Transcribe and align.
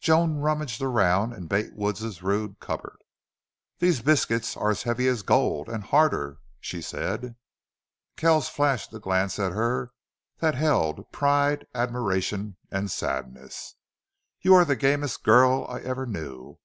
Joan 0.00 0.36
rummaged 0.38 0.80
around 0.80 1.34
in 1.34 1.48
Bate 1.48 1.74
Wood's 1.74 2.22
rude 2.22 2.60
cupboard. 2.60 2.96
"These 3.78 4.00
biscuits 4.00 4.56
are 4.56 4.70
as 4.70 4.84
heavy 4.84 5.06
as 5.06 5.20
gold 5.20 5.68
and 5.68 5.84
harder," 5.84 6.38
she 6.60 6.80
said. 6.80 7.36
Kells 8.16 8.48
flashed 8.48 8.94
a 8.94 8.98
glance 8.98 9.38
at 9.38 9.52
her 9.52 9.92
that 10.38 10.54
held 10.54 11.12
pride, 11.12 11.66
admiration, 11.74 12.56
and 12.70 12.90
sadness. 12.90 13.74
"You 14.40 14.54
are 14.54 14.64
the 14.64 14.76
gamest 14.76 15.22
girl 15.22 15.66
I 15.68 15.80
ever 15.80 16.06
knew! 16.06 16.58